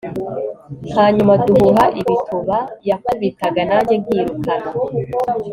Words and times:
hanyuma 0.95 1.33
duhuha 1.45 1.85
ibituba; 2.01 2.57
yakubitaga 2.89 3.61
nanjye 3.69 3.95
nkirukana 4.01 4.69